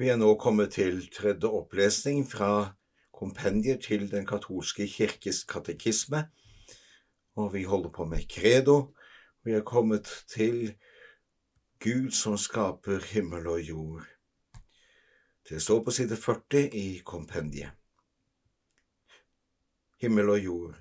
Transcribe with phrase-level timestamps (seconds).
[0.00, 2.72] Vi er nå kommet til tredje opplesning fra
[3.12, 6.22] kompendiet til Den katolske kirkes katekisme,
[7.36, 8.94] og vi holder på med credo.
[9.44, 10.74] Vi er kommet til
[11.84, 14.06] Gud som skaper himmel og jord.
[15.48, 17.70] Det står på side 40 i kompendiet.
[20.00, 20.74] Himmel og jord,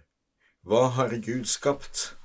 [0.63, 2.17] hva har Gud skapt?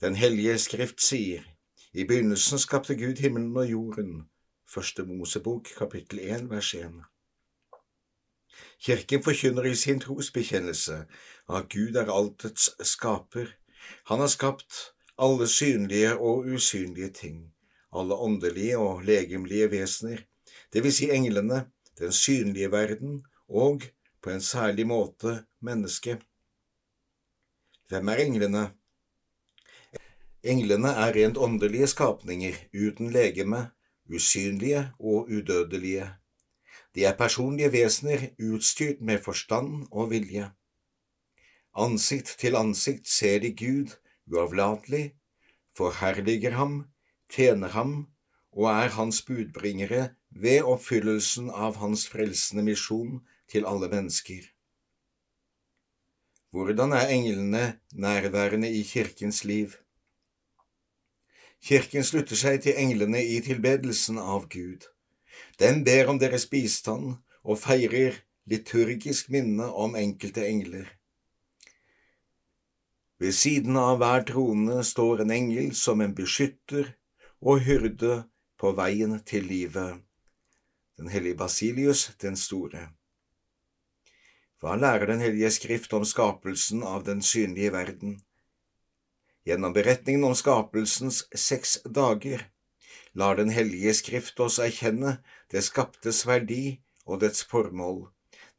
[0.00, 1.44] Den hellige skrift sier,
[1.92, 4.30] i begynnelsen skapte Gud himmelen og jorden.
[4.70, 6.98] Første Mosebok, kapittel 1, vers 1.
[8.78, 10.98] Kirken forkynner i sin trosbekjennelse
[11.56, 13.50] at Gud er altets skaper.
[14.06, 14.78] Han har skapt
[15.18, 17.40] alle synlige og usynlige ting,
[17.90, 20.22] alle åndelige og legemlige vesener,
[20.72, 21.64] det vil si englene,
[21.98, 23.82] den synlige verden og,
[24.22, 26.22] på en særlig måte, mennesket.
[27.88, 28.64] Hvem er englene?
[30.42, 32.54] Englene er rent åndelige skapninger
[32.86, 33.66] uten legeme,
[34.14, 36.10] usynlige og udødelige.
[36.94, 40.50] De er personlige vesener utstyrt med forstand og vilje.
[41.76, 43.94] Ansikt til ansikt ser de Gud
[44.26, 45.14] uavlatelig,
[45.76, 46.84] forherliger ham,
[47.30, 48.08] tjener ham
[48.52, 54.42] og er hans budbringere ved oppfyllelsen av hans frelsende misjon til alle mennesker.
[56.50, 59.70] Hvordan er englene nærværende i kirkens liv?
[61.60, 64.86] Kirken slutter seg til englene i tilbedelsen av Gud.
[65.60, 70.88] Den ber om deres bistand og feirer liturgisk minne om enkelte engler.
[73.20, 76.94] Ved siden av hver trone står en engel som en beskytter
[77.44, 78.22] og hyrde
[78.60, 80.00] på veien til livet,
[80.96, 82.88] den hellige Basilius den store.
[84.60, 88.20] Hva lærer Den hellige skrift om skapelsen av den synlige verden?
[89.50, 92.44] Gjennom beretningen om skapelsens seks dager
[93.18, 95.16] lar Den hellige skrift oss erkjenne
[95.50, 98.04] det skaptes verdi og dets formål,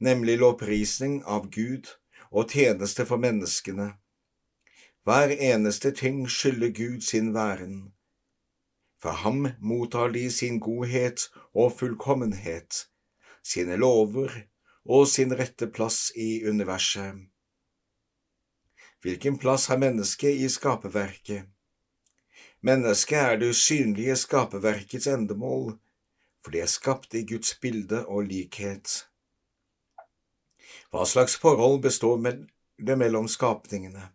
[0.04, 1.94] nemlig lovprisning av Gud
[2.28, 3.88] og tjeneste for menneskene.
[5.08, 7.94] Hver eneste ting skylder Gud sin væren.
[9.00, 12.88] Fra ham mottar de sin godhet og fullkommenhet,
[13.40, 14.42] sine lover
[14.84, 17.32] og sin rette plass i universet.
[19.02, 21.44] Hvilken plass har mennesket i skaperverket?
[22.62, 25.72] Mennesket er det usynlige skaperverkets endemål,
[26.44, 29.08] for det er skapt i Guds bilde og likhet.
[30.94, 32.22] Hva slags forhold består
[32.78, 34.12] det mellom skapningene?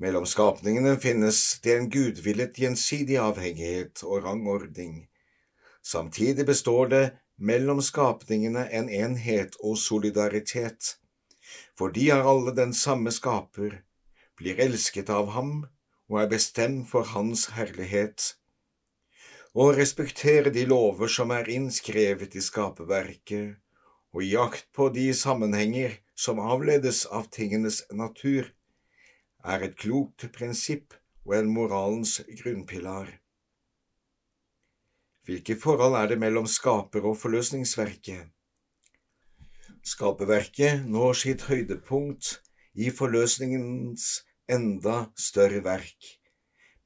[0.00, 5.06] Mellom skapningene finnes det en gudvillet gjensidig avhengighet og rangordning.
[5.84, 7.04] Samtidig består det
[7.36, 10.96] mellom skapningene en enhet og solidaritet
[11.78, 13.82] for de er alle den samme skaper,
[14.36, 15.52] blir elsket av ham
[16.10, 18.34] og er bestemt for hans herlighet.
[19.56, 23.56] Å respektere de lover som er innskrevet i skaperverket,
[24.12, 28.52] og i akt på de sammenhenger som avledes av tingenes natur,
[29.44, 30.96] er et klokt prinsipp
[31.26, 33.10] og en moralens grunnpilar.
[35.26, 38.35] Hvilke forhold er det mellom skaper og forløsningsverket?
[39.86, 42.40] Skaperverket når sitt høydepunkt
[42.74, 44.06] i forløsningens
[44.50, 46.08] enda større verk.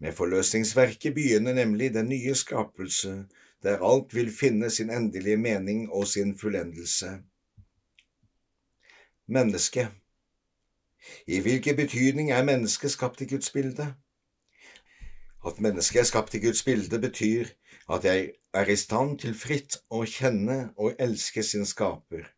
[0.01, 3.25] Med forløsningsverket begynner nemlig den nye skapelse,
[3.63, 7.23] der alt vil finne sin endelige mening og sin fullendelse.
[9.27, 9.89] Menneske
[11.27, 13.95] I hvilken betydning er mennesket skapt i Guds bilde?
[15.47, 17.47] At mennesket er skapt i Guds bilde, betyr
[17.89, 22.29] at jeg er i stand til fritt å kjenne og elske sin skaper.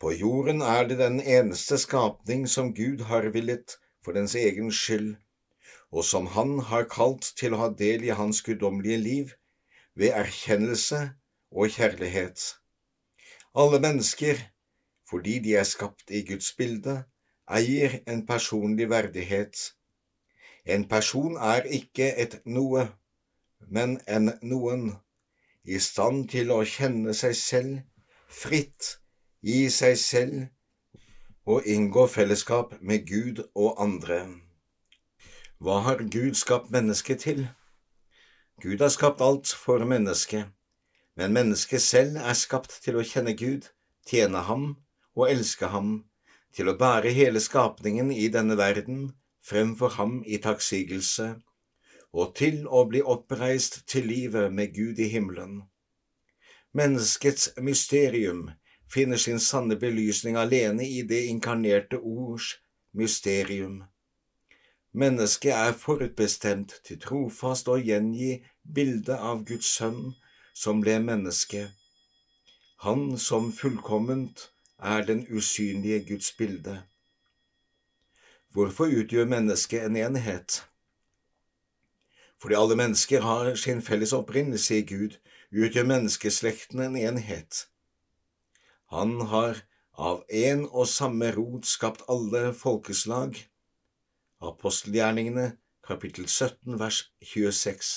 [0.00, 3.74] På jorden er det den eneste skapning som Gud har villet
[4.04, 5.16] for dens egen skyld,
[5.92, 9.34] og som Han har kalt til å ha del i Hans guddommelige liv
[9.94, 11.00] ved erkjennelse
[11.52, 12.40] og kjærlighet.
[13.54, 14.40] Alle mennesker,
[15.10, 17.02] fordi de er skapt i Guds bilde,
[17.50, 19.74] eier en personlig verdighet.
[20.64, 22.86] En person er ikke et noe,
[23.68, 24.94] men en noen,
[25.64, 27.78] i stand til å kjenne seg selv
[28.32, 28.94] fritt
[29.42, 30.40] i seg selv
[31.48, 34.20] og inngå fellesskap med Gud og andre.
[35.60, 37.48] Hva har Gud skapt mennesket til?
[38.60, 40.52] Gud har skapt alt for mennesket,
[41.16, 43.70] men mennesket selv er skapt til å kjenne Gud,
[44.06, 44.76] tjene ham
[45.16, 46.04] og elske ham,
[46.52, 49.10] til å bære hele skapningen i denne verden
[49.40, 51.34] fremfor ham i takksigelse,
[52.12, 55.62] og til å bli oppreist til livet med Gud i himmelen.
[56.76, 58.50] Menneskets mysterium
[58.92, 62.56] finner sin sanne belysning alene i det inkarnerte ords
[62.92, 63.84] mysterium.
[64.92, 70.16] Mennesket er forutbestemt til trofast å gjengi bildet av Guds sønn
[70.54, 71.68] som ble menneske,
[72.82, 74.48] han som fullkomment
[74.82, 76.80] er den usynlige Guds bilde.
[78.50, 80.64] Hvorfor utgjør mennesket en enhet?
[82.40, 85.20] Fordi alle mennesker har sin felles opprinnelse i Gud,
[85.52, 87.69] utgjør menneskeslekten en enhet.
[88.90, 89.62] Han har
[89.94, 93.36] av én og samme rot skapt alle folkeslag.
[94.42, 95.52] Apostelgjerningene
[95.86, 97.90] kapittel 17 vers 26.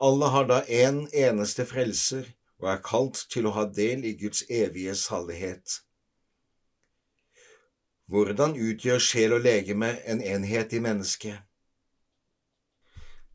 [0.00, 2.28] Alle har da én en eneste frelser
[2.60, 5.80] og er kalt til å ha del i Guds evige salighet.
[8.10, 11.40] Hvordan utgjør sjel og legeme en enhet i mennesket?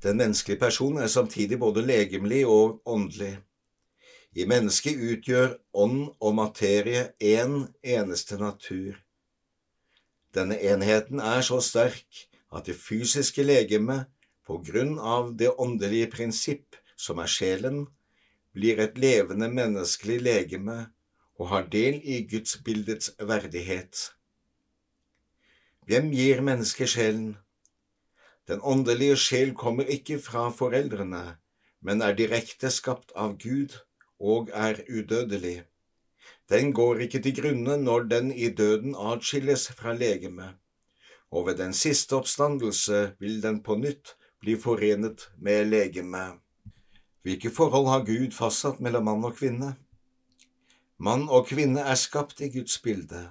[0.04, 3.38] Den menneskelige personen er samtidig både legemlig og åndelig.
[4.36, 7.54] I mennesket utgjør ånd og materie én en
[7.96, 8.98] eneste natur.
[10.36, 14.10] Denne enheten er så sterk at det fysiske legemet,
[14.46, 17.88] på grunn av det åndelige prinsipp som er sjelen,
[18.54, 20.76] blir et levende menneskelig legeme
[21.40, 24.12] og har del i gudsbildets verdighet.
[25.88, 27.34] Hvem gir mennesket sjelen?
[28.46, 31.40] Den åndelige sjel kommer ikke fra foreldrene,
[31.82, 33.80] men er direkte skapt av Gud
[34.20, 35.64] og er udødelig.
[36.50, 40.56] Den går ikke til grunne når den i døden atskilles fra legemet,
[41.32, 46.42] og ved den siste oppstandelse vil den på nytt bli forenet med legemet.
[47.22, 49.76] Hvilke forhold har Gud fastsatt mellom mann og kvinne?
[50.98, 53.26] Mann og kvinne er skapt i Guds bilde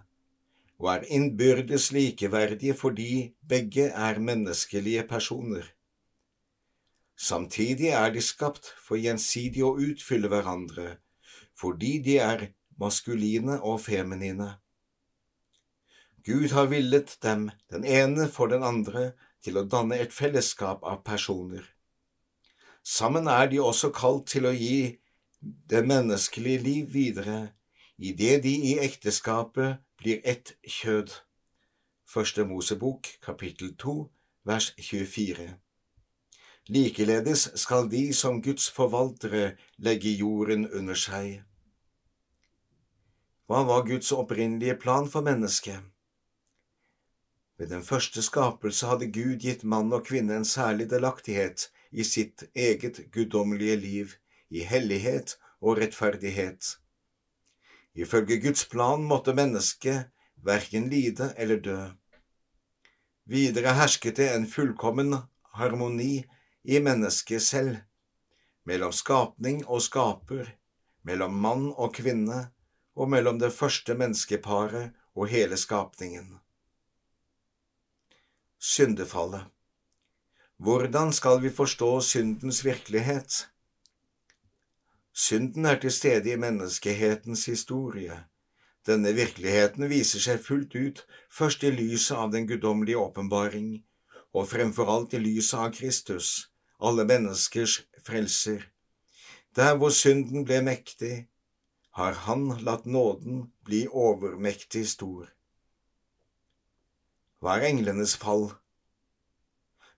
[0.78, 5.62] og er innbyrdes likeverdige fordi begge er menneskelige personer.
[7.16, 10.99] Samtidig er de skapt for gjensidig å utfylle hverandre,
[11.55, 12.49] fordi de er
[12.81, 14.56] maskuline og feminine.
[16.25, 19.12] Gud har villet dem, den ene for den andre,
[19.44, 21.64] til å danne et fellesskap av personer.
[22.82, 24.96] Sammen er de også kalt til å gi
[25.70, 27.52] det menneskelige liv videre,
[27.99, 31.12] idet de i ekteskapet blir ett kjød.
[32.08, 33.99] Første Mosebok, kapittel 2,
[34.44, 35.63] vers 24.
[36.69, 41.43] Likeledes skal de som Guds forvaltere legge jorden under seg.
[43.44, 45.82] Hva var Guds opprinnelige plan for mennesket?
[47.61, 52.46] Ved den første skapelse hadde Gud gitt mann og kvinne en særlig delaktighet i sitt
[52.56, 54.14] eget guddommelige liv,
[54.49, 56.78] i hellighet og rettferdighet.
[57.94, 60.08] Ifølge Guds plan måtte mennesket
[60.40, 61.78] verken lide eller dø.
[63.28, 65.14] Videre hersket det en fullkommen
[65.60, 66.25] harmoni
[66.64, 67.76] i mennesket selv,
[68.64, 70.49] mellom skapning og skaper,
[71.05, 72.46] mellom mann og kvinne
[72.96, 76.38] og mellom det første menneskeparet og hele skapningen.
[78.58, 79.44] Syndefallet
[80.56, 83.49] Hvordan skal vi forstå syndens virkelighet?
[85.12, 88.25] Synden er til stede i menneskehetens historie.
[88.87, 93.84] Denne virkeligheten viser seg fullt ut først i lyset av den guddommelige åpenbaring,
[94.34, 98.64] og fremfor alt i lyset av Kristus, alle menneskers frelser.
[99.56, 101.28] Der hvor synden ble mektig,
[101.94, 105.28] har Han latt nåden bli overmektig stor.
[107.38, 108.48] Hva er englenes fall?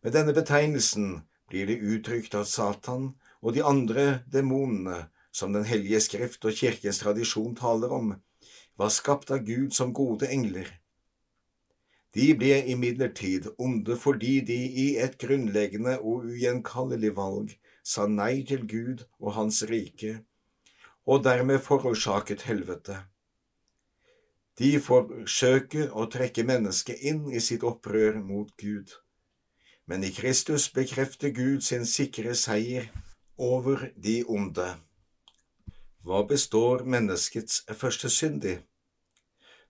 [0.05, 6.01] Med denne betegnelsen blir det uttrykt at Satan og de andre demonene som Den hellige
[6.01, 8.15] skrift og kirkens tradisjon taler om,
[8.77, 10.69] var skapt av Gud som gode engler.
[12.15, 18.65] De ble imidlertid onde fordi de i et grunnleggende og ugjenkallelig valg sa nei til
[18.71, 20.21] Gud og Hans rike,
[21.07, 22.97] og dermed forårsaket helvete.
[24.59, 28.95] De forsøker å trekke mennesket inn i sitt opprør mot Gud,
[29.87, 32.89] men i Kristus bekrefter Gud sin sikre seier
[33.37, 34.71] over de onde.
[36.07, 38.57] Hva består menneskets første synd i?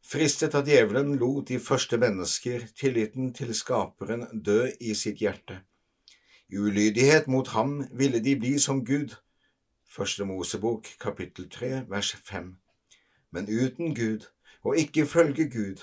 [0.06, 5.56] Fristet av djevelen lot de første mennesker tilliten til Skaperen dø i sitt hjerte.
[6.46, 9.16] I ulydighet mot ham ville de bli som Gud.
[9.82, 12.52] Første Mosebok kapittel tre vers fem.
[13.34, 14.28] Men uten Gud,
[14.62, 15.82] og ikke følge Gud.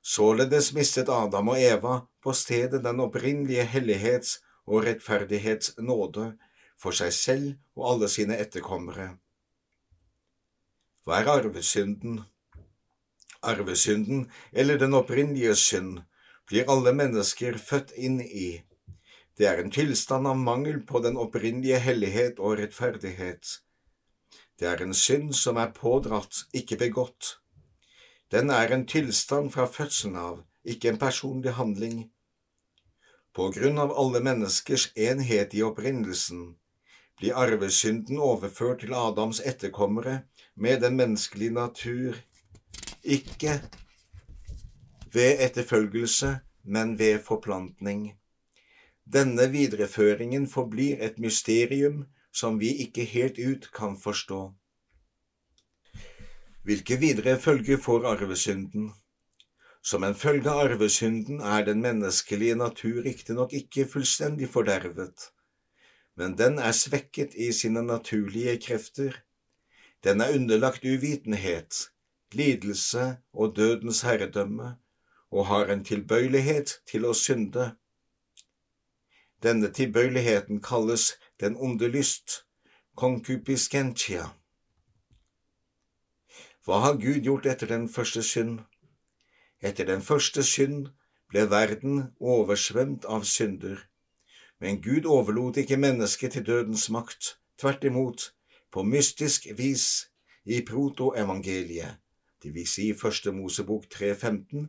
[0.00, 6.30] Således mistet Adam og Eva på stedet den opprinnelige hellighets- og rettferdighetsnåde
[6.80, 9.10] for seg selv og alle sine etterkommere.
[11.04, 12.24] Hva er arvesynden?
[13.42, 16.00] Arvesynden eller den opprinnelige synd,
[16.46, 18.62] blir alle mennesker født inn i.
[19.36, 23.58] Det er en tilstand av mangel på den opprinnelige hellighet og rettferdighet.
[24.58, 27.36] Det er en synd som er pådratt, ikke begått.
[28.32, 32.06] Den er en tilstand fra fødselen av, ikke en personlig handling.
[33.36, 36.54] På grunn av alle menneskers enhet i opprinnelsen
[37.20, 40.22] blir arvesynden overført til Adams etterkommere
[40.54, 42.16] med den menneskelige natur,
[43.06, 43.60] ikke
[45.12, 48.12] ved etterfølgelse, men ved forplantning.
[49.06, 54.40] Denne videreføringen forblir et mysterium som vi ikke helt ut kan forstå.
[56.66, 58.90] Hvilke videre følger får arvesynden?
[59.86, 65.28] Som en følge av arvesynden er den menneskelige natur riktignok ikke fullstendig fordervet,
[66.18, 69.14] men den er svekket i sine naturlige krefter.
[70.04, 71.86] Den er underlagt uvitenhet,
[72.34, 74.76] lidelse og dødens herredømme,
[75.30, 77.74] og har en tilbøyelighet til å synde.
[79.42, 82.42] Denne tilbøyeligheten kalles den onde lyst,
[82.96, 84.30] konkupiskentia.
[86.64, 88.60] Hva har Gud gjort etter den første synd?
[89.62, 90.88] Etter den første synd
[91.30, 93.84] ble verden oversvømt av synder.
[94.58, 98.32] Men Gud overlot ikke mennesket til dødens makt, tvert imot,
[98.72, 100.08] på mystisk vis
[100.44, 102.00] i protoevangeliet,
[102.46, 104.68] det vil si Første Mosebok 3.15,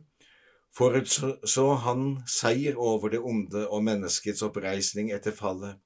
[0.74, 5.76] forutså han seier over det onde og menneskets oppreisning etter fallet.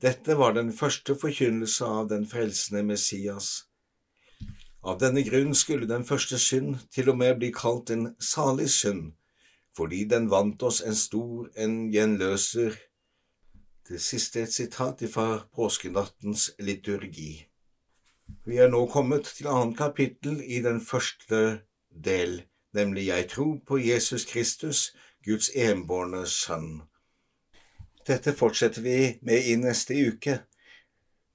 [0.00, 3.66] Dette var den første forkynnelse av den frelsende Messias.
[4.80, 9.10] Av denne grunn skulle den første synd til og med bli kalt en salig synd,
[9.76, 12.72] fordi den vant oss en stor en gjenløser.
[13.88, 17.34] Det siste er et sitat fra påskenattens liturgi.
[18.46, 21.38] Vi er nå kommet til annet kapittel i den første
[21.90, 22.42] del,
[22.74, 26.82] nemlig Jeg tror på Jesus Kristus, Guds enbårne Sønn.
[28.06, 30.38] Dette fortsetter vi med i neste uke,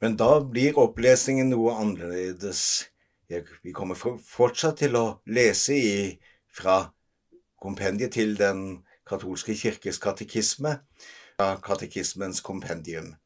[0.02, 2.62] men da blir opplesningen noe annerledes.
[3.28, 6.94] Vi kommer fortsatt til å lese i, fra
[7.60, 10.78] kompendiet til Den katolske kirkes katekisme,
[11.36, 13.18] fra katekismens kompendium.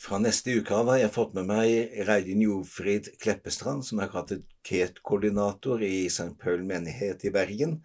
[0.00, 5.82] Fra neste uke av har jeg fått med meg Reidun Jofrid Kleppestrand, som er kateketkoordinator
[5.84, 6.32] i St.
[6.40, 7.82] Paul menighet i Bergen,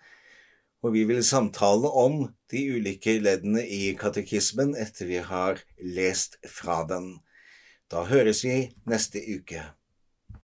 [0.79, 2.22] og vi vil samtale om
[2.53, 7.17] de ulike leddene i katekismen etter vi har lest fra den.
[7.91, 9.65] Da høres vi neste uke.